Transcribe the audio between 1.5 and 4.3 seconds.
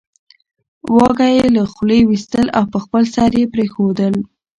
له خولې وېستل او په خپل سر یې پرېښودل